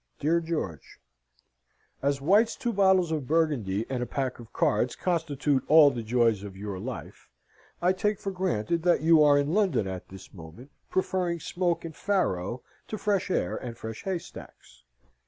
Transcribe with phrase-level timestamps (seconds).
[0.19, 0.97] "DEAR GEORGE
[2.01, 6.41] As White's two bottles of Burgundy and a pack of cards constitute all the joys
[6.41, 7.29] of your life,
[7.83, 11.95] I take for granted that you are in London at this moment, preferring smoke and
[11.95, 14.81] faro to fresh air and fresh haystacks.